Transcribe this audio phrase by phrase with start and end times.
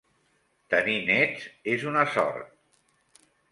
[0.73, 1.45] Tenir nets
[1.75, 2.53] és una sort.